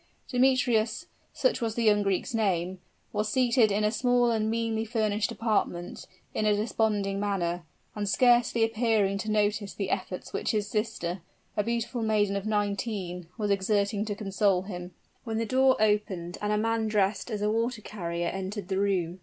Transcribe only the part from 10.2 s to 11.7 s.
which his sister, a